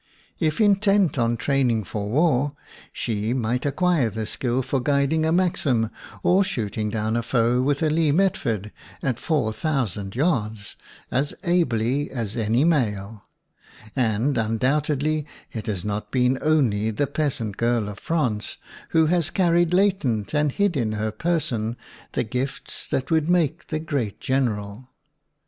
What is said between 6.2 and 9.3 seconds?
or shooting down a foe with a Lee Metford at